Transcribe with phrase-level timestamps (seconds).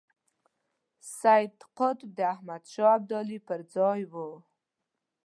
[1.19, 4.29] سید قطب د احمد شاه ابدالي پر ځای وو.